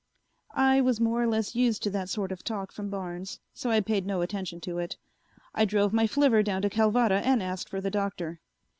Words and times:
I 0.55 0.81
was 0.81 0.99
more 0.99 1.21
or 1.21 1.27
less 1.27 1.53
used 1.53 1.83
to 1.83 1.91
that 1.91 2.09
sort 2.09 2.31
of 2.31 2.43
talk 2.43 2.71
from 2.71 2.89
Barnes 2.89 3.39
so 3.53 3.69
I 3.69 3.81
paid 3.81 4.07
no 4.07 4.21
attention 4.21 4.59
to 4.61 4.79
it. 4.79 4.97
I 5.53 5.63
drove 5.63 5.93
my 5.93 6.07
flivver 6.07 6.41
down 6.43 6.63
to 6.63 6.71
Calvada 6.71 7.21
and 7.23 7.43
asked 7.43 7.69
for 7.69 7.81
the 7.81 7.91
Doctor. 7.91 8.39